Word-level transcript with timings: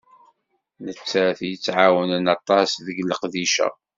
Nettat 0.85 1.39
i 1.49 1.51
t-iεewnen 1.65 2.25
aṭas 2.35 2.69
deg 2.85 2.97
leqdic-a. 3.09 3.69